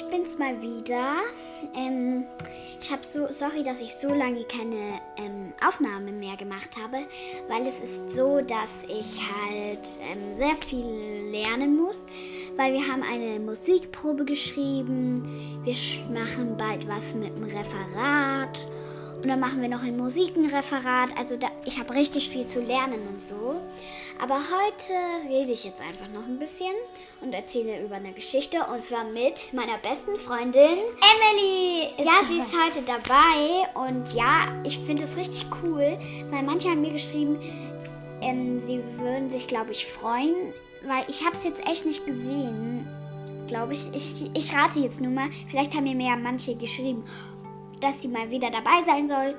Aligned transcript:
ich 0.00 0.10
bin's 0.10 0.38
mal 0.38 0.60
wieder. 0.62 1.14
Ähm, 1.74 2.24
ich 2.80 2.90
habe 2.90 3.04
so, 3.04 3.26
sorry, 3.30 3.62
dass 3.62 3.80
ich 3.80 3.94
so 3.94 4.08
lange 4.08 4.44
keine 4.44 5.00
ähm, 5.18 5.52
Aufnahme 5.66 6.12
mehr 6.12 6.36
gemacht 6.36 6.70
habe, 6.82 6.98
weil 7.48 7.66
es 7.66 7.80
ist 7.80 8.14
so, 8.14 8.40
dass 8.40 8.84
ich 8.84 9.20
halt 9.20 9.86
ähm, 10.10 10.34
sehr 10.34 10.56
viel 10.66 11.30
lernen 11.30 11.76
muss, 11.76 12.06
weil 12.56 12.72
wir 12.72 12.86
haben 12.86 13.02
eine 13.02 13.40
Musikprobe 13.40 14.24
geschrieben, 14.24 15.60
wir 15.64 15.74
machen 16.12 16.56
bald 16.56 16.88
was 16.88 17.14
mit 17.14 17.36
dem 17.36 17.44
Referat 17.44 18.66
und 19.22 19.28
dann 19.28 19.40
machen 19.40 19.60
wir 19.60 19.68
noch 19.68 19.82
ein 19.82 19.96
Musikenreferat. 19.96 21.10
Also 21.18 21.36
da, 21.36 21.48
ich 21.64 21.78
habe 21.78 21.94
richtig 21.94 22.30
viel 22.30 22.46
zu 22.46 22.62
lernen 22.62 23.06
und 23.08 23.20
so. 23.20 23.60
Aber 24.22 24.34
heute 24.34 24.92
rede 25.30 25.52
ich 25.52 25.64
jetzt 25.64 25.80
einfach 25.80 26.08
noch 26.08 26.26
ein 26.26 26.38
bisschen 26.38 26.72
und 27.22 27.32
erzähle 27.32 27.82
über 27.82 27.96
eine 27.96 28.12
Geschichte. 28.12 28.58
Und 28.70 28.80
zwar 28.82 29.04
mit 29.04 29.52
meiner 29.52 29.78
besten 29.78 30.16
Freundin 30.16 30.78
Emily! 31.00 31.88
ja, 31.98 32.04
dabei. 32.04 32.26
sie 32.28 32.38
ist 32.38 32.54
heute 32.54 32.82
dabei. 32.82 33.68
Und 33.74 34.12
ja, 34.14 34.48
ich 34.64 34.78
finde 34.78 35.04
es 35.04 35.16
richtig 35.16 35.46
cool, 35.62 35.98
weil 36.30 36.42
manche 36.42 36.68
haben 36.68 36.82
mir 36.82 36.92
geschrieben, 36.92 37.38
ähm, 38.20 38.58
sie 38.58 38.82
würden 38.98 39.30
sich, 39.30 39.46
glaube 39.46 39.72
ich, 39.72 39.86
freuen. 39.86 40.52
Weil 40.86 41.04
ich 41.08 41.24
habe 41.24 41.34
es 41.34 41.44
jetzt 41.44 41.66
echt 41.66 41.86
nicht 41.86 42.06
gesehen, 42.06 42.86
glaube 43.48 43.72
ich. 43.72 43.90
ich. 43.94 44.30
Ich 44.34 44.54
rate 44.54 44.80
jetzt 44.80 45.00
nur 45.00 45.12
mal. 45.12 45.28
Vielleicht 45.48 45.74
haben 45.74 45.84
mir 45.84 45.94
mehr 45.94 46.16
manche 46.16 46.56
geschrieben, 46.56 47.04
dass 47.80 48.02
sie 48.02 48.08
mal 48.08 48.30
wieder 48.30 48.50
dabei 48.50 48.82
sein 48.84 49.06
soll. 49.06 49.34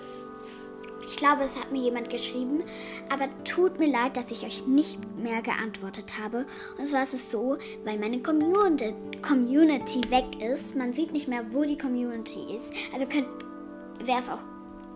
Ich 1.07 1.17
glaube, 1.17 1.43
es 1.43 1.59
hat 1.59 1.71
mir 1.71 1.81
jemand 1.81 2.09
geschrieben, 2.09 2.63
aber 3.11 3.27
tut 3.43 3.79
mir 3.79 3.91
leid, 3.91 4.15
dass 4.15 4.31
ich 4.31 4.45
euch 4.45 4.65
nicht 4.65 4.97
mehr 5.17 5.41
geantwortet 5.41 6.13
habe. 6.21 6.45
Und 6.77 6.85
zwar 6.85 7.03
ist 7.03 7.13
es 7.13 7.31
so, 7.31 7.57
weil 7.83 7.99
meine 7.99 8.21
Community, 8.21 10.01
weg 10.09 10.41
ist. 10.41 10.75
Man 10.75 10.93
sieht 10.93 11.11
nicht 11.11 11.27
mehr, 11.27 11.43
wo 11.51 11.63
die 11.63 11.77
Community 11.77 12.55
ist. 12.55 12.73
Also 12.93 13.07
wäre 13.09 14.19
es 14.19 14.29
auch, 14.29 14.39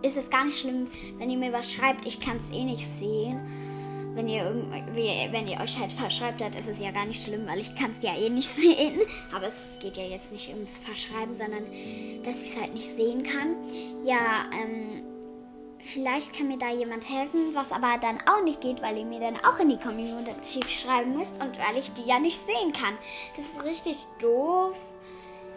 ist 0.02 0.16
es 0.16 0.30
gar 0.30 0.44
nicht 0.44 0.58
schlimm, 0.58 0.86
wenn 1.18 1.28
ihr 1.28 1.38
mir 1.38 1.52
was 1.52 1.72
schreibt. 1.72 2.06
Ich 2.06 2.18
kann 2.18 2.38
es 2.38 2.50
eh 2.50 2.64
nicht 2.64 2.86
sehen. 2.86 3.40
Wenn 4.16 4.28
ihr, 4.28 4.44
wenn 5.30 5.46
ihr 5.46 5.60
euch 5.60 5.78
halt 5.78 5.92
verschreibt, 5.92 6.40
dann 6.40 6.52
ist 6.54 6.66
es 6.66 6.80
ja 6.80 6.90
gar 6.90 7.04
nicht 7.04 7.22
schlimm, 7.22 7.46
weil 7.46 7.60
ich 7.60 7.74
kann 7.74 7.90
es 7.90 8.02
ja 8.02 8.16
eh 8.16 8.30
nicht 8.30 8.52
sehen. 8.54 9.00
Aber 9.32 9.46
es 9.46 9.68
geht 9.78 9.98
ja 9.98 10.04
jetzt 10.04 10.32
nicht 10.32 10.48
ums 10.48 10.78
Verschreiben, 10.78 11.34
sondern 11.34 11.64
dass 12.24 12.42
ich 12.42 12.54
es 12.54 12.60
halt 12.60 12.72
nicht 12.72 12.88
sehen 12.88 13.22
kann. 13.22 13.56
Ja, 14.04 14.46
ähm, 14.58 15.02
Vielleicht 15.86 16.36
kann 16.36 16.48
mir 16.48 16.58
da 16.58 16.72
jemand 16.72 17.08
helfen, 17.08 17.54
was 17.54 17.70
aber 17.70 17.96
dann 18.00 18.18
auch 18.26 18.42
nicht 18.42 18.60
geht, 18.60 18.82
weil 18.82 18.98
ihr 18.98 19.04
mir 19.04 19.20
dann 19.20 19.36
auch 19.36 19.60
in 19.60 19.68
die 19.68 19.78
Community 19.78 20.60
schreiben 20.66 21.16
müsst 21.16 21.40
und 21.40 21.56
weil 21.58 21.78
ich 21.78 21.92
die 21.92 22.08
ja 22.08 22.18
nicht 22.18 22.40
sehen 22.44 22.72
kann. 22.72 22.98
Das 23.36 23.44
ist 23.44 23.64
richtig 23.64 23.96
doof. 24.20 24.76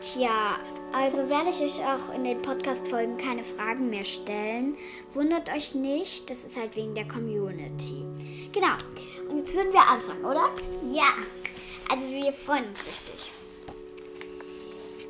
Tja, 0.02 0.58
also 0.94 1.30
werde 1.30 1.50
ich 1.50 1.62
euch 1.62 1.86
auch 1.86 2.16
in 2.16 2.24
den 2.24 2.42
Podcast-Folgen 2.42 3.18
keine 3.18 3.44
Fragen 3.44 3.90
mehr 3.90 4.06
stellen. 4.06 4.78
Wundert 5.12 5.50
euch 5.54 5.76
nicht, 5.76 6.30
das 6.30 6.46
ist 6.46 6.58
halt 6.58 6.76
wegen 6.78 6.96
der 6.96 7.08
Community. 7.08 8.06
Genau. 8.54 8.76
Und 9.30 9.40
jetzt 9.40 9.54
würden 9.54 9.74
wir 9.74 9.82
anfangen, 9.82 10.24
oder? 10.24 10.50
Ja. 10.90 11.12
Also 11.92 12.08
wir 12.08 12.32
freuen 12.32 12.70
uns 12.70 12.86
richtig. 12.88 13.32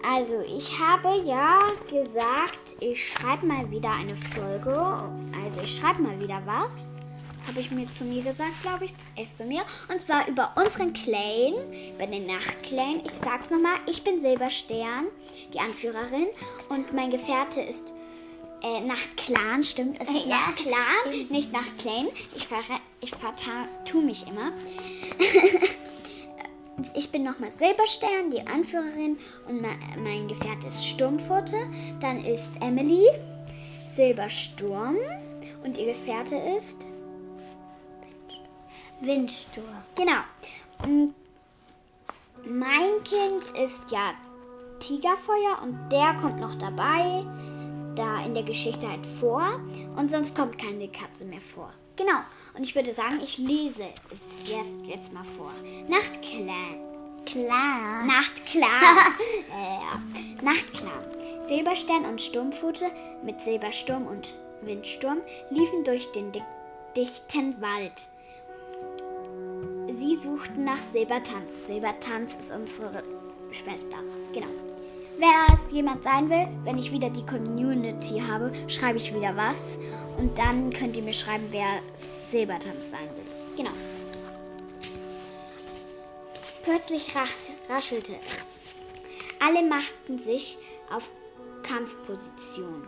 Also, 0.01 0.39
ich 0.39 0.79
habe 0.79 1.21
ja 1.25 1.73
gesagt, 1.89 2.77
ich 2.79 3.11
schreibe 3.11 3.45
mal 3.45 3.69
wieder 3.69 3.91
eine 3.91 4.15
Folge. 4.15 4.71
Also, 5.43 5.59
ich 5.61 5.75
schreibe 5.75 6.01
mal 6.01 6.19
wieder 6.21 6.41
was. 6.45 6.98
Habe 7.49 7.61
ich 7.61 7.71
mir 7.71 7.87
zu 7.97 8.03
mir 8.03 8.21
gesagt, 8.21 8.61
glaube 8.61 8.85
ich, 8.85 8.93
erst 9.15 9.39
zu 9.39 9.43
mir. 9.43 9.61
Und 9.91 9.99
zwar 10.01 10.27
über 10.27 10.53
unseren 10.55 10.93
Clan, 10.93 11.53
über 11.95 12.05
den 12.05 12.27
Nachtclan. 12.27 13.01
Ich 13.03 13.13
sag's 13.13 13.49
nochmal, 13.49 13.73
ich 13.87 14.03
bin 14.03 14.21
Silberstern, 14.21 15.07
die 15.51 15.59
Anführerin. 15.59 16.27
Und 16.69 16.93
mein 16.93 17.09
Gefährte 17.09 17.59
ist 17.61 17.91
äh, 18.61 18.81
Nachtclan, 18.81 19.63
stimmt? 19.63 19.99
Es 19.99 20.07
ist 20.09 20.27
ja. 20.27 20.35
Nachtclan, 20.35 21.27
nicht 21.31 21.51
Nachtclan. 21.51 22.09
Ich, 22.35 22.47
ich 23.01 23.15
vertue 23.15 24.03
mich 24.03 24.27
immer. 24.27 24.51
ich 26.93 27.11
bin 27.11 27.23
nochmal 27.23 27.49
Silberstern, 27.49 28.29
die 28.29 28.45
Anführerin 28.45 29.17
und 29.47 29.65
mein 30.03 30.27
Gefährt 30.27 30.63
ist 30.65 30.85
Sturmpfote. 30.85 31.57
Dann 31.99 32.23
ist 32.23 32.51
Emily 32.61 33.07
Silbersturm 33.95 34.97
und 35.63 35.79
ihr 35.79 35.87
Gefährte 35.87 36.35
ist 36.35 36.85
Windsturm. 39.01 39.65
Genau. 39.95 40.21
Und 40.83 41.13
mein 42.45 43.03
Kind 43.03 43.49
ist 43.57 43.91
ja 43.91 44.13
Tigerfeuer 44.79 45.61
und 45.61 45.89
der 45.91 46.15
kommt 46.15 46.39
noch 46.39 46.55
dabei, 46.55 47.25
da 47.95 48.23
in 48.23 48.33
der 48.33 48.43
Geschichte 48.43 48.89
halt 48.89 49.05
vor 49.05 49.59
und 49.95 50.09
sonst 50.09 50.35
kommt 50.35 50.57
keine 50.57 50.87
Katze 50.87 51.25
mehr 51.25 51.41
vor. 51.41 51.71
Genau. 51.95 52.19
Und 52.55 52.63
ich 52.63 52.75
würde 52.75 52.93
sagen, 52.93 53.19
ich 53.21 53.37
lese 53.37 53.83
es 54.09 54.47
jetzt, 54.47 54.71
jetzt 54.85 55.13
mal 55.13 55.25
vor. 55.25 55.51
Nachtklar. 55.89 56.75
Klar. 57.25 58.05
Nachtklar. 58.05 59.13
äh, 59.53 60.43
Nachtklar. 60.43 61.03
Silberstern 61.41 62.05
und 62.05 62.21
Sturmpfote 62.21 62.89
mit 63.23 63.41
Silbersturm 63.41 64.07
und 64.07 64.33
Windsturm 64.61 65.17
liefen 65.49 65.83
durch 65.83 66.09
den 66.13 66.31
dichten 66.95 67.61
Wald. 67.61 68.07
Sie 69.91 70.15
suchten 70.15 70.65
nach 70.65 70.77
Silbertanz. 70.77 71.67
Silbertanz 71.67 72.35
ist 72.35 72.51
unsere 72.51 73.03
Schwester. 73.51 73.97
Genau. 74.33 74.47
Wer 75.17 75.53
es 75.53 75.71
jemand 75.71 76.03
sein 76.03 76.29
will, 76.29 76.47
wenn 76.63 76.77
ich 76.77 76.91
wieder 76.91 77.09
die 77.09 77.25
Community 77.25 78.21
habe, 78.21 78.53
schreibe 78.67 78.97
ich 78.97 79.13
wieder 79.13 79.35
was. 79.35 79.79
Und 80.17 80.37
dann 80.37 80.71
könnt 80.71 80.95
ihr 80.95 81.03
mir 81.03 81.13
schreiben, 81.13 81.45
wer 81.51 81.67
Silbertanz 81.95 82.91
sein 82.91 83.09
will. 83.15 83.57
Genau. 83.57 83.71
Plötzlich 86.63 87.13
raschelte 87.67 88.13
es. 88.13 88.59
Alle 89.39 89.67
machten 89.67 90.19
sich 90.19 90.57
auf 90.95 91.09
Kampfposition. 91.63 92.83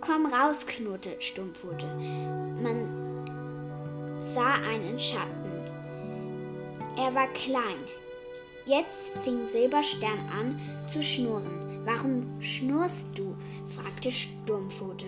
Komm 0.00 0.26
raus, 0.26 0.66
knurrte 0.66 1.16
Stumpfhute. 1.20 1.86
Man 2.62 4.20
sah 4.20 4.54
einen 4.54 4.98
Schatten. 4.98 5.61
Er 6.96 7.14
war 7.14 7.28
klein, 7.28 7.78
Jetzt 8.64 9.12
fing 9.24 9.44
Silberstern 9.46 10.20
an 10.30 10.60
zu 10.86 11.02
schnurren. 11.02 11.80
Warum 11.84 12.40
schnurst 12.40 13.08
du? 13.18 13.34
fragte 13.66 14.12
Sturmpfote. 14.12 15.06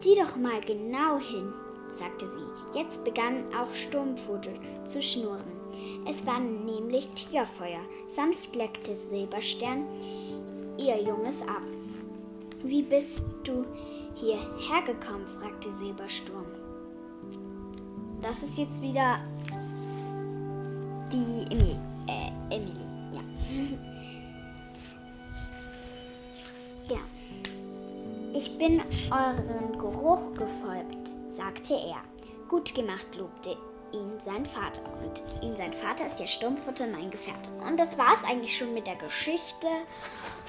Sieh 0.00 0.16
doch 0.16 0.34
mal 0.36 0.60
genau 0.62 1.18
hin, 1.18 1.52
sagte 1.92 2.26
sie. 2.26 2.78
Jetzt 2.78 3.04
begann 3.04 3.44
auch 3.54 3.72
Sturmpfote 3.72 4.52
zu 4.84 5.00
schnurren. 5.00 5.52
Es 6.08 6.26
war 6.26 6.40
nämlich 6.40 7.08
Tigerfeuer. 7.10 7.80
Sanft 8.08 8.56
leckte 8.56 8.96
Silberstern 8.96 9.86
ihr 10.76 11.00
Junges 11.00 11.42
ab. 11.42 11.62
Wie 12.62 12.82
bist 12.82 13.24
du 13.44 13.64
hierher 14.14 14.82
gekommen? 14.84 15.26
fragte 15.38 15.72
Silbersturm. 15.72 16.46
Das 18.22 18.42
ist 18.42 18.58
jetzt 18.58 18.82
wieder 18.82 19.20
die 21.12 21.46
Emil. 21.50 21.78
Äh, 22.08 22.30
Emily, 22.54 22.86
ja. 23.12 23.20
ja. 26.94 26.98
Ich 28.34 28.56
bin 28.58 28.82
euren 29.10 29.78
Geruch 29.78 30.34
gefolgt, 30.34 31.12
sagte 31.30 31.74
er. 31.74 32.02
Gut 32.48 32.74
gemacht, 32.74 33.06
lobte 33.16 33.56
ihn 33.92 34.20
sein 34.20 34.44
Vater. 34.46 34.82
Und 35.02 35.22
ihn 35.42 35.56
sein 35.56 35.72
Vater 35.72 36.06
ist 36.06 36.18
der 36.18 36.26
Sturmfutter, 36.26 36.86
mein 36.86 37.10
Gefährte. 37.10 37.50
Und 37.66 37.78
das 37.78 37.98
war 37.98 38.12
es 38.14 38.24
eigentlich 38.24 38.56
schon 38.56 38.74
mit 38.74 38.86
der 38.86 38.96
Geschichte. 38.96 39.68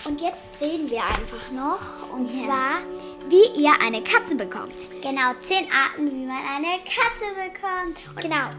Und 0.06 0.22
jetzt 0.22 0.46
reden 0.62 0.90
wir 0.90 1.04
einfach 1.04 1.52
noch. 1.52 2.14
Und 2.14 2.26
ja. 2.26 2.46
zwar, 2.46 3.30
wie 3.30 3.62
ihr 3.62 3.72
eine 3.81 4.04
Katze 4.04 4.36
bekommt. 4.36 4.90
Genau, 5.02 5.34
zehn 5.48 5.68
Arten, 5.72 6.12
wie 6.12 6.26
man 6.26 6.38
eine 6.38 6.80
Katze 6.84 7.34
bekommt. 7.36 7.98
Und 8.16 8.22
genau. 8.22 8.50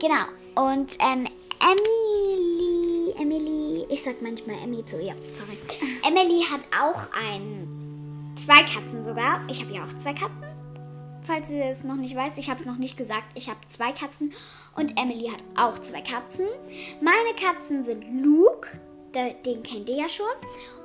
Genau. 0.00 0.24
Und 0.70 0.96
ähm, 1.00 1.26
Emily, 1.60 3.12
Emily, 3.18 3.86
ich 3.90 4.02
sag 4.02 4.22
manchmal 4.22 4.56
Emily 4.64 4.84
zu 4.86 5.00
ihr, 5.00 5.14
sorry. 5.34 5.58
Emily 6.08 6.42
hat 6.42 6.62
auch 6.80 7.02
ein, 7.28 8.34
zwei 8.34 8.62
Katzen 8.62 9.04
sogar. 9.04 9.42
Ich 9.48 9.60
habe 9.62 9.74
ja 9.74 9.84
auch 9.84 9.92
zwei 9.94 10.14
Katzen. 10.14 10.48
Falls 11.26 11.50
ihr 11.50 11.66
es 11.66 11.84
noch 11.84 11.96
nicht 11.96 12.16
weißt, 12.16 12.38
ich 12.38 12.48
habe 12.48 12.58
es 12.58 12.66
noch 12.66 12.78
nicht 12.78 12.96
gesagt. 12.96 13.26
Ich 13.34 13.48
habe 13.50 13.60
zwei 13.68 13.92
Katzen 13.92 14.32
und 14.74 14.98
Emily 14.98 15.28
hat 15.28 15.44
auch 15.56 15.78
zwei 15.78 16.00
Katzen. 16.00 16.46
Meine 17.02 17.36
Katzen 17.36 17.84
sind 17.84 18.02
Luke, 18.24 18.80
den 19.14 19.62
kennt 19.62 19.88
ihr 19.90 19.96
ja 19.96 20.08
schon. 20.08 20.26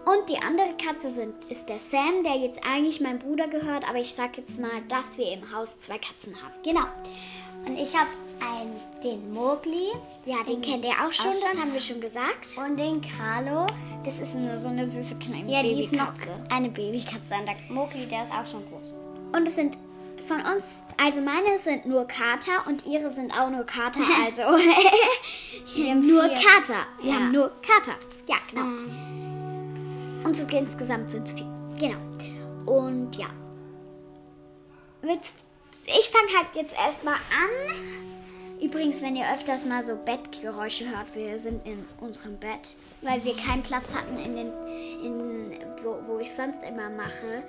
Und 0.06 0.30
die 0.30 0.38
andere 0.38 0.76
Katze 0.78 1.10
sind, 1.10 1.34
ist 1.50 1.68
der 1.68 1.80
Sam, 1.80 2.22
der 2.24 2.36
jetzt 2.36 2.62
eigentlich 2.64 3.02
meinem 3.02 3.18
Bruder 3.18 3.48
gehört, 3.48 3.88
aber 3.90 3.98
ich 3.98 4.14
sag 4.14 4.38
jetzt 4.38 4.60
mal, 4.60 4.84
dass 4.88 5.18
wir 5.18 5.32
im 5.32 5.52
Haus 5.52 5.80
zwei 5.80 5.98
Katzen 5.98 6.36
haben. 6.44 6.54
Genau. 6.64 6.86
Und 7.66 7.78
ich 7.78 7.96
habe 7.96 8.10
einen, 8.40 8.76
den 9.04 9.34
Mogli. 9.34 9.92
Ja, 10.26 10.38
den, 10.44 10.62
den 10.62 10.62
kennt 10.62 10.86
ihr 10.86 10.92
auch 10.92 11.12
schon, 11.12 11.28
auch 11.28 11.42
das 11.42 11.60
haben 11.60 11.74
wir 11.74 11.82
schon 11.82 12.02
gesagt. 12.02 12.58
Und 12.58 12.78
den 12.78 13.02
Carlo. 13.02 13.66
Das 14.04 14.20
ist 14.20 14.36
nur 14.36 14.58
so 14.58 14.70
eine 14.70 14.86
süße 14.86 15.16
kleine 15.18 15.52
ja, 15.52 15.62
Babykatze. 15.62 15.96
Ja, 15.96 16.06
die 16.12 16.16
ist 16.22 16.50
noch 16.50 16.56
eine 16.56 16.70
Babykatze. 16.70 17.34
Und 17.40 17.46
der 17.46 17.56
Mogli, 17.70 18.06
der 18.06 18.24
ist 18.24 18.32
auch 18.32 18.46
schon 18.46 18.64
groß. 18.70 18.88
Und 19.36 19.48
es 19.48 19.56
sind 19.56 19.78
von 20.28 20.38
uns, 20.38 20.84
also 21.02 21.22
meine 21.22 21.60
sind 21.60 21.86
nur 21.86 22.06
Kater 22.06 22.66
und 22.68 22.86
ihre 22.86 23.10
sind 23.10 23.32
auch 23.38 23.50
nur 23.50 23.64
Kater, 23.64 24.02
also 24.26 24.42
wir 25.76 25.92
haben 25.92 26.08
nur 26.08 26.24
vier. 26.24 26.40
Kater. 26.40 26.86
Wir 27.02 27.12
ja. 27.12 27.16
haben 27.16 27.32
nur 27.32 27.52
Kater. 27.62 27.98
Ja, 28.28 28.38
genau. 28.50 28.64
Mhm. 28.64 30.26
Und 30.26 30.36
so 30.36 30.48
insgesamt 30.48 31.12
sind 31.12 31.28
es 31.28 31.34
vier. 31.34 31.48
Genau. 31.80 32.00
Und 32.66 33.16
ja. 33.18 33.28
Willst, 35.02 35.46
ich 35.86 36.10
fange 36.10 36.38
halt 36.38 36.56
jetzt 36.56 36.76
erstmal 36.78 37.16
an. 37.16 38.62
Übrigens, 38.62 39.02
wenn 39.02 39.16
ihr 39.16 39.26
öfters 39.34 39.66
mal 39.66 39.84
so 39.86 39.96
Bettgeräusche 39.96 40.86
hört, 40.86 41.14
wir 41.14 41.38
sind 41.40 41.66
in 41.66 41.86
unserem 42.00 42.38
Bett, 42.38 42.76
weil 43.02 43.24
wir 43.24 43.36
keinen 43.36 43.64
Platz 43.64 43.94
hatten 43.94 44.18
in 44.18 44.36
den, 44.36 44.48
in, 45.04 45.52
wo, 45.84 46.00
wo 46.08 46.20
ich 46.20 46.32
sonst 46.32 46.64
immer 46.64 46.90
mache 46.90 47.44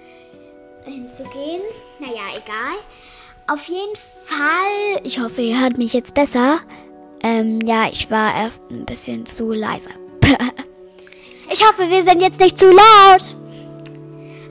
hinzugehen. 0.84 1.62
Naja, 2.00 2.23
egal. 2.32 2.76
Auf 3.49 3.69
jeden 3.69 3.96
Fall, 3.96 5.00
ich 5.05 5.20
hoffe, 5.20 5.43
ihr 5.43 5.61
hört 5.61 5.79
mich 5.79 5.93
jetzt 5.93 6.14
besser. 6.14 6.61
Ähm, 7.22 7.61
ja, 7.61 7.88
ich 7.90 8.11
war 8.11 8.34
erst 8.34 8.64
ein 8.70 8.84
bisschen 8.84 9.25
zu 9.26 9.52
leise. 9.52 9.90
ich 11.52 11.64
hoffe, 11.64 11.88
wir 11.88 12.02
sind 12.02 12.20
jetzt 12.20 12.40
nicht 12.40 12.58
zu 12.58 12.70
laut. 12.70 13.37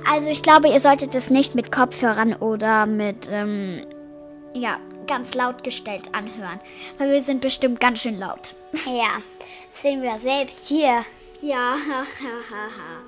Also 0.10 0.30
ich 0.30 0.42
glaube, 0.42 0.70
ihr 0.70 0.80
solltet 0.80 1.16
es 1.16 1.30
nicht 1.30 1.56
mit 1.56 1.72
Kopfhörern 1.72 2.34
oder 2.36 2.86
mit, 2.86 3.28
ähm, 3.32 3.82
ja, 4.54 4.80
ganz 5.08 5.34
laut 5.34 5.64
gestellt 5.64 6.10
anhören. 6.14 6.60
Weil 6.98 7.12
wir 7.12 7.22
sind 7.22 7.42
bestimmt 7.42 7.80
ganz 7.80 8.02
schön 8.02 8.20
laut. 8.20 8.56
Ja, 8.86 9.18
sehen 9.82 10.02
wir 10.02 10.20
selbst 10.20 10.68
hier. 10.68 11.06
Ja, 11.42 11.76
hahaha. 11.76 13.04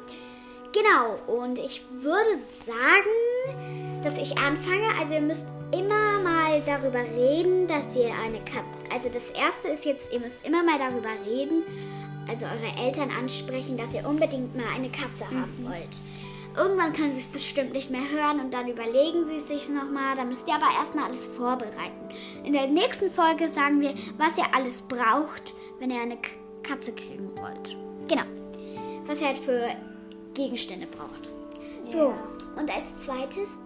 Genau, 0.74 1.42
und 1.42 1.58
ich 1.60 1.82
würde 2.02 2.36
sagen, 2.66 4.02
dass 4.04 4.18
ich 4.18 4.38
anfange. 4.40 4.88
Also 5.00 5.16
ihr 5.16 5.22
müsst 5.22 5.48
immer 5.72 6.20
mal 6.20 6.62
darüber 6.66 7.00
reden, 7.00 7.68
dass 7.68 7.96
ihr 7.96 8.12
eine 8.26 8.40
Katze... 8.40 8.66
Also 8.94 9.10
das 9.10 9.30
Erste 9.32 9.68
ist 9.70 9.86
jetzt, 9.86 10.14
ihr 10.14 10.20
müsst 10.20 10.46
immer 10.46 10.64
mal 10.64 10.78
darüber 10.78 11.10
reden, 11.26 11.64
also 12.30 12.46
eure 12.46 12.86
Eltern 12.86 13.10
ansprechen, 13.12 13.78
dass 13.78 13.94
ihr 13.94 14.08
unbedingt 14.08 14.56
mal 14.56 14.68
eine 14.76 14.90
Katze 14.90 15.26
mhm. 15.30 15.42
haben 15.42 15.66
wollt. 15.66 16.02
Irgendwann 16.58 16.94
können 16.94 17.14
sie 17.14 17.20
es 17.20 17.28
bestimmt 17.28 17.74
nicht 17.74 17.92
mehr 17.92 18.10
hören 18.10 18.40
und 18.40 18.52
dann 18.52 18.68
überlegen 18.68 19.24
sie 19.26 19.36
es 19.36 19.48
sich 19.48 19.70
nochmal. 19.70 20.16
Da 20.16 20.26
müsst 20.26 20.48
ihr 20.48 20.56
aber 20.56 20.74
erstmal 20.80 21.06
alles 21.06 21.28
vorbereiten. 21.28 22.10
In 22.44 22.54
der 22.54 22.68
nächsten 22.68 23.12
Folge 23.12 23.48
sagen 23.48 23.80
wir, 23.80 23.94
was 24.18 24.38
ihr 24.38 24.56
alles 24.56 24.82
braucht, 24.82 25.54
wenn 25.80 25.92
ihr 25.92 26.02
eine 26.02 26.18
Katze 26.64 26.94
kriegen 26.94 27.30
wollt. 27.38 27.76
Genau. 28.08 28.24
Was 29.06 29.22
ihr 29.22 29.28
halt 29.28 29.40
für 29.40 29.70
Gegenstände 30.34 30.88
braucht. 30.88 31.30
So, 31.84 32.14
und 32.56 32.76
als 32.76 33.02
zweites 33.02 33.60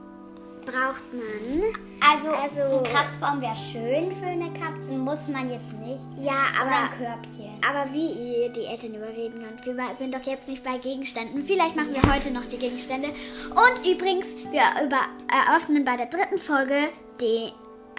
braucht 0.66 1.14
man. 1.14 1.62
Also, 2.00 2.30
also 2.32 2.78
ein 2.80 2.84
Kratzbaum 2.84 3.42
wäre 3.42 3.56
schön 3.56 4.12
für 4.16 4.26
eine 4.26 4.52
Katze, 4.54 4.98
muss 4.98 5.20
man 5.28 5.50
jetzt 5.50 5.74
nicht. 5.74 6.06
Ja, 6.20 6.48
aber. 6.60 6.68
Oder 6.68 6.84
ein 6.84 6.98
Körbchen. 6.98 7.62
Aber 7.68 7.94
wie 7.94 8.50
die 8.56 8.66
Eltern 8.66 8.96
überreden 8.96 9.44
könnt. 9.44 9.66
Wir 9.66 9.96
sind 9.96 10.14
doch 10.14 10.24
jetzt 10.24 10.48
nicht 10.48 10.64
bei 10.64 10.78
Gegenständen. 10.78 11.46
Vielleicht 11.46 11.76
machen 11.76 11.94
ja. 11.94 12.02
wir 12.02 12.14
heute 12.14 12.32
noch 12.32 12.46
die 12.46 12.58
Gegenstände. 12.58 13.10
Und 13.10 13.86
übrigens, 13.86 14.36
wir 14.50 14.64
über, 14.84 15.02
eröffnen 15.32 15.86
bei 15.86 15.98
der 15.98 16.08
dritten 16.08 16.38
Folge 16.38 16.90
die. 17.20 17.52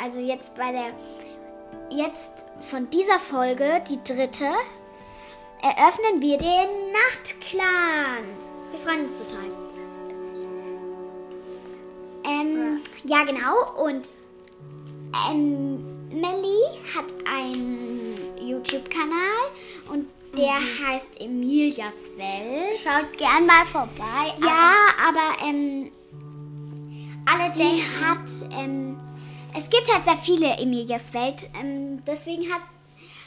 Also 0.02 0.20
jetzt 0.20 0.54
bei 0.54 0.72
der. 0.72 0.86
Jetzt 1.90 2.46
von 2.60 2.88
dieser 2.88 3.18
Folge, 3.18 3.82
die 3.88 4.02
dritte, 4.02 4.46
eröffnen 5.62 6.20
wir 6.20 6.38
den 6.38 6.92
Nachtclan. 6.92 8.24
Wir 8.70 8.78
freuen 8.78 9.04
uns 9.04 9.18
total. 9.18 9.44
Ja. 13.04 13.24
genau. 13.24 13.84
Und 13.84 14.08
ähm, 15.30 16.08
Melly 16.08 16.62
hat 16.94 17.06
einen 17.26 18.14
YouTube-Kanal 18.40 19.50
und 19.90 20.08
der 20.36 20.58
mhm. 20.58 20.86
heißt 20.86 21.20
Emilias 21.20 22.10
Welt. 22.16 22.78
Schaut 22.82 23.16
gern 23.18 23.46
mal 23.46 23.66
vorbei. 23.66 24.32
Ja, 24.40 24.74
aber, 25.06 25.46
ähm, 25.46 25.90
alle 27.26 27.52
sie 27.52 27.82
hat, 28.02 28.58
ähm, 28.58 28.98
es 29.56 29.68
gibt 29.68 29.92
halt 29.92 30.04
sehr 30.04 30.16
viele 30.16 30.56
Emilias 30.58 31.12
Welt. 31.14 31.48
Ähm, 31.60 32.00
deswegen 32.06 32.52
hat 32.52 32.62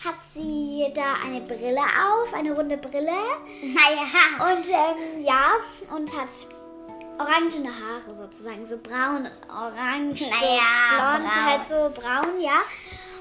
hat 0.03 0.15
sie 0.35 0.85
da 0.93 1.15
eine 1.25 1.41
Brille 1.41 1.81
auf, 1.81 2.31
eine 2.33 2.55
runde 2.55 2.77
Brille. 2.77 3.09
Naja. 3.63 4.53
Und 4.53 4.67
ähm, 4.67 5.25
ja, 5.25 5.47
und 5.95 6.15
hat 6.15 6.29
orangene 7.19 7.69
Haare 7.69 8.15
sozusagen, 8.15 8.65
so 8.65 8.77
braun, 8.77 9.27
orange, 9.49 10.21
naja, 10.21 10.61
so 10.89 10.95
blond, 10.97 11.31
braun. 11.31 11.45
halt 11.45 11.67
so 11.67 12.01
braun, 12.01 12.41
ja. 12.41 12.61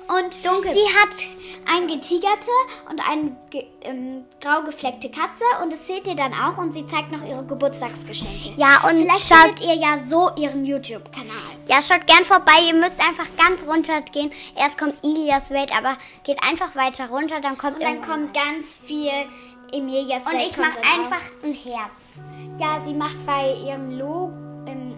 Und 0.07 0.45
Dunkel. 0.45 0.71
sie 0.71 0.85
hat 0.99 1.17
eine 1.67 1.87
getigerte 1.87 2.51
und 2.91 3.01
eine 3.09 3.35
ge 3.49 3.65
ähm, 3.81 4.27
grau 4.39 4.63
gefleckte 4.63 5.11
Katze 5.11 5.45
und 5.63 5.73
das 5.73 5.87
seht 5.87 6.07
ihr 6.07 6.15
dann 6.15 6.35
auch 6.35 6.59
und 6.59 6.73
sie 6.73 6.87
zeigt 6.87 7.11
noch 7.11 7.25
ihre 7.27 7.43
Geburtstagsgeschenke. 7.45 8.53
Ja, 8.55 8.87
und 8.87 8.99
vielleicht 8.99 9.27
schaut 9.27 9.61
ihr 9.63 9.75
ja 9.75 9.97
so 9.97 10.31
ihren 10.37 10.67
YouTube-Kanal. 10.67 11.55
Ja, 11.69 11.81
schaut 11.81 12.07
gern 12.07 12.25
vorbei. 12.25 12.53
Ihr 12.67 12.75
müsst 12.75 13.01
einfach 13.01 13.27
ganz 13.39 13.63
runter 13.67 14.03
gehen. 14.03 14.31
Erst 14.57 14.77
kommt 14.77 14.95
Ilias 15.03 15.49
Welt, 15.49 15.71
aber 15.75 15.97
geht 16.25 16.43
einfach 16.43 16.75
weiter 16.77 17.09
runter, 17.09 17.41
dann 17.41 17.57
kommt 17.57 17.77
und 17.77 17.83
dann 17.83 18.03
kommt 18.03 18.35
ganz 18.35 18.77
viel 18.77 19.11
Emilias 19.73 20.27
Welt. 20.27 20.35
Und 20.35 20.41
ich 20.41 20.57
mache 20.59 20.79
einfach 20.81 21.23
ein 21.43 21.55
Herz. 21.55 22.04
Ja, 22.59 22.81
sie 22.85 22.95
macht 22.95 23.25
bei 23.27 23.55
ihrem 23.55 23.99
Logo, 23.99 24.33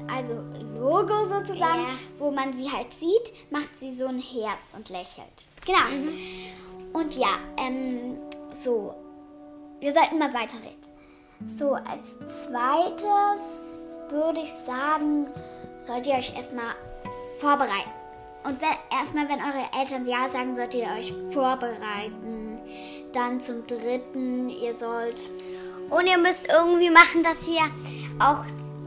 also 0.08 0.40
Logo 0.74 1.24
sozusagen, 1.24 1.82
ja. 1.82 1.98
wo 2.18 2.30
man 2.30 2.52
sie 2.52 2.70
halt 2.70 2.92
sieht, 2.92 3.50
macht 3.50 3.76
sie 3.76 3.92
so 3.92 4.06
ein 4.06 4.18
Herz 4.18 4.58
und 4.74 4.88
lächelt. 4.88 5.46
Genau. 5.64 5.78
Mhm. 5.90 6.14
Und 6.92 7.16
ja, 7.16 7.38
ähm, 7.58 8.18
so. 8.52 8.94
Wir 9.80 9.92
sollten 9.92 10.18
mal 10.18 10.32
weiterreden. 10.32 10.86
So, 11.44 11.74
als 11.74 12.16
zweites 12.44 13.98
würde 14.08 14.40
ich 14.40 14.52
sagen, 14.64 15.26
sollt 15.76 16.06
ihr 16.06 16.14
euch 16.14 16.34
erstmal 16.34 16.74
vorbereiten. 17.38 17.90
Und 18.44 18.60
wenn, 18.62 18.96
erstmal, 18.96 19.28
wenn 19.28 19.40
eure 19.40 19.68
Eltern 19.78 20.06
Ja 20.06 20.28
sagen, 20.28 20.54
solltet 20.54 20.82
ihr 20.82 20.92
euch 20.98 21.12
vorbereiten. 21.32 22.60
Dann 23.12 23.40
zum 23.40 23.66
dritten, 23.66 24.48
ihr 24.48 24.72
sollt. 24.72 25.22
Und 25.90 26.06
ihr 26.06 26.18
müsst 26.18 26.48
irgendwie 26.48 26.90
machen, 26.90 27.22
dass 27.22 27.36
ihr 27.46 27.62
auch 28.18 28.44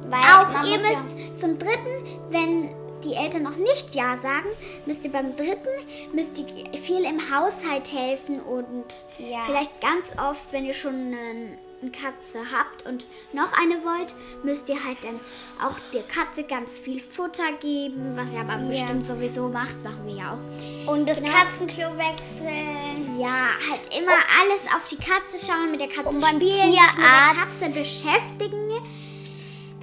weil 0.09 0.21
Auch 0.21 0.63
ihr 0.65 0.79
müsst 0.79 1.17
ja 1.17 1.37
zum 1.37 1.59
dritten, 1.59 2.19
wenn 2.29 2.69
die 3.03 3.13
Eltern 3.13 3.43
noch 3.43 3.55
nicht 3.55 3.95
Ja 3.95 4.17
sagen, 4.17 4.49
müsst 4.85 5.05
ihr 5.05 5.11
beim 5.11 5.35
dritten 5.35 5.69
müsst 6.13 6.39
ihr 6.39 6.45
viel 6.79 7.05
im 7.05 7.19
Haushalt 7.31 7.91
helfen 7.93 8.41
und 8.41 8.85
ja. 9.17 9.43
vielleicht 9.45 9.79
ganz 9.81 10.05
oft, 10.19 10.51
wenn 10.51 10.65
ihr 10.65 10.73
schon 10.73 10.95
eine, 10.95 11.57
eine 11.81 11.91
Katze 11.91 12.39
habt 12.53 12.85
und 12.87 13.07
noch 13.31 13.53
eine 13.53 13.75
wollt, 13.85 14.13
müsst 14.43 14.67
ihr 14.67 14.83
halt 14.83 14.97
dann 15.03 15.19
auch 15.63 15.77
der 15.93 16.03
Katze 16.03 16.43
ganz 16.43 16.77
viel 16.77 16.99
Futter 16.99 17.53
geben, 17.61 18.15
was 18.15 18.33
ihr 18.33 18.41
aber 18.41 18.57
ja. 18.57 18.69
bestimmt 18.69 19.05
sowieso 19.05 19.47
macht, 19.47 19.81
machen 19.83 20.05
wir 20.05 20.15
ja 20.15 20.33
auch. 20.33 20.43
Und 20.91 21.07
das. 21.07 21.21
Katzenklo 21.21 21.97
wechseln. 21.97 23.19
Ja, 23.19 23.49
halt 23.69 23.95
immer 23.97 24.11
oh. 24.11 24.41
alles 24.41 24.61
auf 24.75 24.87
die 24.89 24.97
Katze 24.97 25.45
schauen, 25.45 25.71
mit 25.71 25.81
der 25.81 25.87
Katze 25.87 26.09
und 26.09 26.23
spielen, 26.23 26.41
sich 26.41 26.65
mit 26.65 26.73
der 26.73 27.35
Katze 27.35 27.69
beschäftigen. 27.69 28.71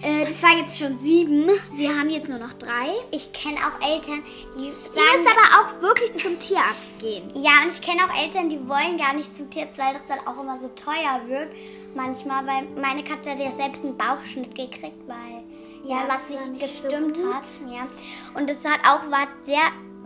Äh, 0.03 0.27
das 0.27 0.43
war 0.43 0.57
jetzt 0.59 0.79
schon 0.79 0.99
sieben. 0.99 1.49
Wir 1.75 1.97
haben 1.97 2.11
jetzt 2.11 2.29
nur 2.29 2.39
noch 2.39 2.53
drei. 2.55 2.89
Ich 3.11 3.33
kenne 3.33 3.57
auch 3.57 3.89
Eltern, 3.89 4.23
die 4.57 4.73
sagen... 4.73 4.97
Ihr 4.97 5.19
müsst 5.19 5.33
aber 5.33 5.61
auch 5.61 5.81
wirklich 5.83 6.23
zum 6.23 6.39
Tierarzt 6.39 6.99
gehen. 6.99 7.31
Ja, 7.35 7.63
und 7.63 7.71
ich 7.71 7.81
kenne 7.81 8.03
auch 8.05 8.23
Eltern, 8.23 8.49
die 8.49 8.69
wollen 8.69 8.99
gar 8.99 9.15
nicht 9.15 9.37
zum 9.37 9.49
Tierarzt, 9.49 9.79
weil 9.79 9.95
das 9.95 10.03
dann 10.09 10.27
auch 10.27 10.41
immer 10.43 10.59
so 10.61 10.69
teuer 10.69 11.23
wird. 11.29 11.51
Manchmal, 11.95 12.47
weil 12.47 12.69
meine 12.81 13.03
Katze 13.05 13.31
hat 13.31 13.39
ja 13.39 13.53
selbst 13.53 13.85
einen 13.85 13.97
Bauchschnitt 13.97 14.55
gekriegt, 14.55 15.07
weil 15.07 15.43
ja, 15.85 16.03
was 16.09 16.29
nicht 16.29 16.61
gestimmt 16.61 17.17
so 17.17 17.33
hat. 17.33 17.47
Ja. 17.73 17.87
Und 18.35 18.51
es 18.51 18.65
hat 18.65 18.81
auch 18.83 19.11
war 19.11 19.29
sehr 19.45 19.63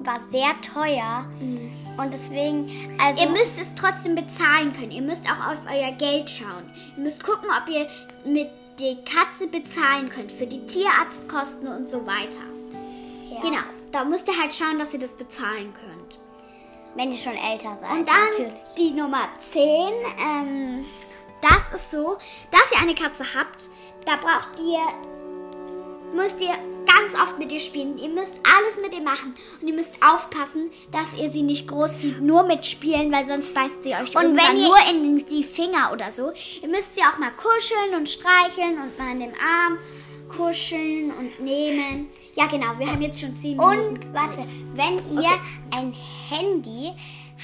war 0.07 0.21
sehr 0.30 0.61
teuer. 0.61 1.25
Mhm. 1.40 1.71
Und 1.99 2.12
deswegen, 2.12 2.99
also. 3.00 3.23
Ihr 3.23 3.30
müsst 3.30 3.61
es 3.61 3.75
trotzdem 3.75 4.14
bezahlen 4.14 4.73
können. 4.73 4.90
Ihr 4.90 5.02
müsst 5.02 5.26
auch 5.26 5.52
auf 5.52 5.59
euer 5.71 5.92
Geld 5.92 6.30
schauen. 6.30 6.71
Ihr 6.97 7.02
müsst 7.02 7.23
gucken, 7.23 7.49
ob 7.50 7.69
ihr 7.69 7.88
mit 8.25 8.49
die 8.78 8.97
Katze 9.04 9.47
bezahlen 9.47 10.09
könnt 10.09 10.33
für 10.33 10.47
die 10.47 10.64
Tierarztkosten 10.66 11.69
und 11.69 11.87
so 11.87 12.07
weiter. 12.07 12.40
Ja. 13.30 13.40
Genau, 13.40 13.62
da 13.92 14.04
müsst 14.04 14.26
ihr 14.28 14.40
halt 14.40 14.54
schauen, 14.54 14.78
dass 14.78 14.95
ihr 14.95 15.00
das 15.00 15.14
bezahlen 15.14 15.75
könnt. 15.75 16.19
Wenn 16.95 17.12
ihr 17.12 17.19
schon 17.19 17.37
älter 17.37 17.76
seid. 17.80 17.90
Und 17.90 18.09
dann 18.09 18.30
natürlich. 18.30 18.52
die 18.76 18.90
Nummer 18.92 19.28
10. 19.52 19.62
Ähm, 19.62 20.85
das 21.40 21.80
ist 21.80 21.90
so, 21.90 22.16
dass 22.50 22.73
ihr 22.73 22.78
eine 22.80 22.95
Katze 22.95 23.25
habt, 23.35 23.69
da 24.04 24.16
braucht 24.16 24.59
ihr 24.59 24.80
müsst 26.14 26.40
ihr 26.40 26.55
ganz 26.87 27.14
oft 27.21 27.38
mit 27.38 27.52
ihr 27.52 27.61
spielen. 27.61 27.99
Ihr 27.99 28.09
müsst 28.09 28.35
alles 28.45 28.81
mit 28.83 28.95
ihr 28.95 29.02
machen. 29.02 29.35
Und 29.61 29.69
ihr 29.69 29.75
müsst 29.75 29.95
aufpassen, 30.02 30.71
dass 30.90 31.21
ihr 31.21 31.29
sie 31.29 31.43
nicht 31.43 31.69
großzieht, 31.69 32.21
nur 32.21 32.45
mitspielen, 32.45 33.12
weil 33.12 33.26
sonst 33.26 33.55
beißt 33.55 33.83
sie 33.83 33.95
euch 33.95 34.14
und 34.17 34.37
wenn 34.37 34.57
ihr 34.57 34.69
nur 34.69 34.76
in 34.90 35.26
die 35.26 35.45
Finger 35.45 35.90
oder 35.93 36.11
so. 36.11 36.33
Ihr 36.62 36.69
müsst 36.69 36.95
sie 36.95 37.02
auch 37.02 37.19
mal 37.19 37.33
kuscheln 37.33 37.97
und 37.97 38.09
streicheln 38.09 38.79
und 38.81 38.99
mal 38.99 39.12
in 39.12 39.21
den 39.21 39.35
Arm 39.35 39.79
kuscheln 40.29 41.12
und 41.12 41.40
nehmen. 41.40 42.09
Ja, 42.35 42.47
genau, 42.47 42.79
wir 42.79 42.87
haben 42.87 43.02
jetzt 43.02 43.21
schon 43.21 43.37
zehn 43.37 43.57
Minuten. 43.57 43.99
Und 43.99 44.14
warte, 44.14 44.43
wenn 44.75 44.95
ihr 45.12 45.29
okay. 45.29 45.40
ein 45.73 45.93
Handy 46.29 46.93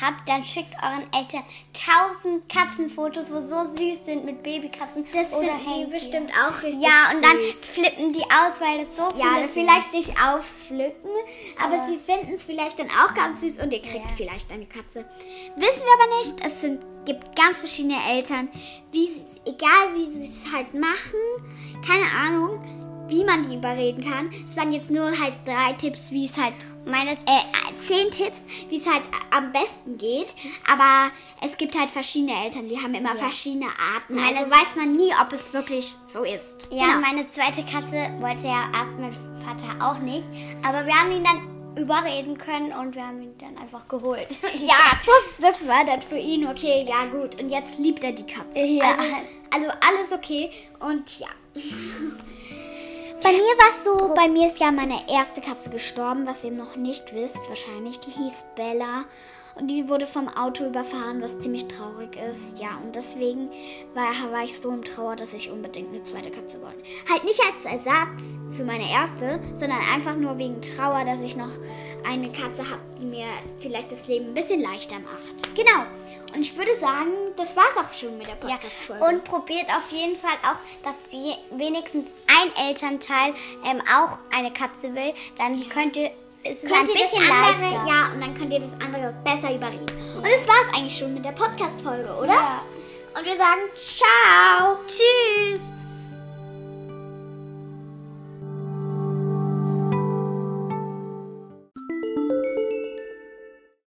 habt, 0.01 0.29
dann 0.29 0.45
schickt 0.45 0.75
euren 0.83 1.05
Eltern 1.13 1.43
tausend 1.73 2.49
Katzenfotos, 2.49 3.31
wo 3.31 3.41
so 3.41 3.65
süß 3.77 4.07
sind 4.07 4.25
mit 4.25 4.43
Babykatzen. 4.43 5.05
Das 5.13 5.37
finden 5.37 5.53
die 5.67 5.91
bestimmt 5.91 6.31
auch 6.33 6.63
richtig 6.63 6.83
Ja, 6.83 7.15
und 7.15 7.23
dann 7.23 7.37
flippen 7.63 8.13
die 8.13 8.23
aus, 8.23 8.61
weil 8.61 8.81
es 8.81 8.97
so 8.97 9.03
Ja, 9.19 9.47
vielleicht 9.53 9.93
nicht 9.93 10.11
ausflippen, 10.21 11.11
aber, 11.63 11.75
aber 11.75 11.87
sie 11.87 11.99
finden 11.99 12.35
es 12.35 12.45
vielleicht 12.45 12.79
dann 12.79 12.89
auch 12.91 13.15
ganz 13.15 13.41
süß 13.41 13.61
und 13.61 13.73
ihr 13.73 13.83
kriegt 13.83 14.11
ja. 14.11 14.17
vielleicht 14.17 14.53
eine 14.53 14.67
Katze. 14.67 15.05
Wissen 15.57 15.83
wir 15.83 16.05
aber 16.05 16.19
nicht. 16.19 16.45
Es 16.45 16.61
sind, 16.61 16.85
gibt 17.05 17.37
ganz 17.37 17.59
verschiedene 17.59 17.99
Eltern, 18.11 18.49
wie 18.93 19.09
egal 19.47 19.95
wie 19.95 20.07
sie 20.07 20.33
es 20.33 20.53
halt 20.53 20.75
machen, 20.75 21.21
keine 21.87 22.11
Ahnung 22.11 22.76
wie 23.09 23.25
man 23.25 23.49
die 23.49 23.57
überreden 23.57 24.05
kann. 24.05 24.31
Es 24.45 24.57
waren 24.57 24.73
jetzt 24.73 24.91
nur 24.91 25.07
halt 25.07 25.35
drei 25.45 25.73
Tipps, 25.75 26.11
wie 26.11 26.27
es 26.27 26.37
halt 26.37 26.55
meine 26.87 27.13
äh, 27.13 27.79
zehn 27.79 28.11
Tipps, 28.11 28.43
wie 28.69 28.77
es 28.77 28.87
halt 28.87 29.03
am 29.31 29.53
besten 29.53 29.99
geht. 29.99 30.35
Aber 30.71 31.11
es 31.43 31.57
gibt 31.57 31.79
halt 31.79 31.91
verschiedene 31.91 32.33
Eltern, 32.45 32.69
die 32.69 32.77
haben 32.77 32.95
immer 32.95 33.15
ja. 33.15 33.17
verschiedene 33.17 33.67
Arten. 33.67 34.15
Meine 34.15 34.39
also 34.39 34.51
weiß 34.51 34.77
man 34.77 34.97
nie, 34.97 35.13
ob 35.21 35.33
es 35.33 35.53
wirklich 35.53 35.97
so 36.09 36.23
ist. 36.23 36.69
Ja, 36.71 36.87
genau. 36.87 37.01
meine 37.01 37.31
zweite 37.31 37.65
Katze 37.65 38.11
wollte 38.21 38.47
ja 38.47 38.71
erst 38.73 38.99
mein 38.99 39.13
Vater 39.45 39.85
auch 39.85 39.99
nicht, 39.99 40.27
aber 40.67 40.87
wir 40.87 40.95
haben 40.95 41.13
ihn 41.13 41.25
dann 41.25 41.57
überreden 41.77 42.39
können 42.39 42.73
und 42.73 42.95
wir 42.95 43.07
haben 43.07 43.21
ihn 43.21 43.37
dann 43.39 43.57
einfach 43.59 43.87
geholt. 43.89 44.29
ja, 44.61 45.01
das, 45.05 45.53
das 45.53 45.69
war 45.69 45.85
dann 45.85 46.03
für 46.03 46.19
ihn 46.19 46.47
okay. 46.47 46.87
Ja 46.89 47.07
gut, 47.07 47.41
und 47.41 47.51
jetzt 47.51 47.79
liebt 47.79 48.03
er 48.03 48.13
die 48.13 48.27
Katze. 48.27 48.61
Ja. 48.61 48.91
Also, 48.91 49.03
also 49.55 49.69
alles 49.89 50.13
okay 50.13 50.51
und 50.81 51.19
ja. 51.21 51.29
Bei 53.27 53.33
mir 53.33 53.41
war 53.41 53.71
es 53.71 53.85
so, 53.85 54.15
bei 54.15 54.29
mir 54.29 54.47
ist 54.47 54.61
ja 54.61 54.71
meine 54.71 55.01
erste 55.11 55.41
Katze 55.41 55.69
gestorben, 55.69 56.29
was 56.29 56.45
ihr 56.45 56.53
noch 56.53 56.77
nicht 56.77 57.13
wisst 57.13 57.41
wahrscheinlich. 57.49 57.99
Die 57.99 58.13
hieß 58.13 58.45
Bella 58.55 59.03
und 59.57 59.67
die 59.67 59.89
wurde 59.89 60.07
vom 60.07 60.29
Auto 60.29 60.65
überfahren, 60.65 61.21
was 61.21 61.41
ziemlich 61.41 61.67
traurig 61.67 62.17
ist. 62.31 62.61
Ja, 62.61 62.79
und 62.85 62.95
deswegen 62.95 63.51
war, 63.95 64.13
war 64.31 64.45
ich 64.45 64.57
so 64.57 64.71
im 64.71 64.85
Trauer, 64.85 65.17
dass 65.17 65.35
ich 65.35 65.51
unbedingt 65.51 65.89
eine 65.89 66.05
zweite 66.05 66.31
Katze 66.31 66.63
wollte. 66.63 66.79
Halt 67.11 67.25
nicht 67.25 67.41
als 67.41 67.65
Ersatz 67.65 68.39
für 68.57 68.63
meine 68.63 68.89
erste, 68.89 69.41
sondern 69.55 69.81
einfach 69.93 70.15
nur 70.15 70.39
wegen 70.39 70.63
Trauer, 70.63 71.05
dass 71.05 71.21
ich 71.21 71.35
noch 71.35 71.51
eine 72.09 72.29
Katze 72.29 72.71
habe, 72.71 72.83
die 73.01 73.07
mir 73.07 73.27
vielleicht 73.59 73.91
das 73.91 74.07
Leben 74.07 74.27
ein 74.27 74.35
bisschen 74.35 74.61
leichter 74.61 75.01
macht. 75.01 75.53
Genau. 75.57 75.85
Und 76.37 76.43
ich 76.43 76.55
würde 76.55 76.79
sagen, 76.79 77.13
das 77.39 77.57
war's 77.57 77.75
auch 77.79 77.91
schon 77.99 78.19
mit 78.19 78.29
der 78.29 78.35
Podcast-Folge. 78.35 79.03
Ja. 79.03 79.09
Und 79.09 79.25
probiert 79.25 79.65
auf 79.71 79.91
jeden 79.91 80.21
Fall 80.21 80.37
auch, 80.43 80.59
dass 80.85 80.95
wenigstens 81.57 82.11
ein 82.29 82.69
Elternteil 82.69 83.33
ähm, 83.65 83.81
auch 83.97 84.19
eine 84.37 84.53
Katze 84.53 84.95
will. 84.95 85.15
Dann 85.39 85.67
könnt 85.71 85.97
ihr 85.97 86.11
es 86.45 86.63
ist 86.63 86.71
könnt 86.71 86.89
ein 86.89 86.93
bisschen 86.93 87.23
andere, 87.23 87.75
leichter. 87.75 87.87
Ja, 87.89 88.13
und 88.13 88.21
dann 88.21 88.35
könnt 88.37 88.53
ihr 88.53 88.61
das 88.61 88.75
andere 88.75 89.15
besser 89.25 89.55
überreden. 89.55 89.87
Ja. 89.89 90.19
Und 90.19 90.27
das 90.27 90.47
war's 90.47 90.77
eigentlich 90.77 90.97
schon 90.97 91.15
mit 91.15 91.25
der 91.25 91.33
Podcast-Folge, 91.33 92.15
oder? 92.15 92.35
Ja. 92.35 92.63
Und 93.19 93.25
wir 93.25 93.37
sagen 93.37 93.63
ciao. 93.75 94.77
Tschüss. 94.87 95.76